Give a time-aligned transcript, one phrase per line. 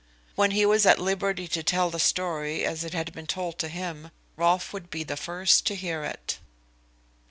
[0.33, 3.67] When he was at liberty to tell the story as it had been told to
[3.67, 6.39] him, Rolfe would be the first to hear it.